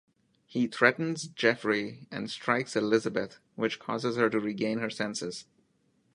He 0.47 0.65
threatens 0.65 1.27
Jeffrey 1.27 2.07
and 2.09 2.27
strikes 2.31 2.75
Elizabeth, 2.75 3.37
which 3.53 3.77
causes 3.77 4.15
her 4.15 4.31
to 4.31 4.39
regain 4.39 4.79
her 4.79 4.89
senses. 4.89 5.45